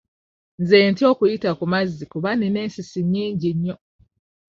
[0.61, 3.75] Nze ntya okuyita ku mazzi kuba nnina ensisi nnyingi nnyo.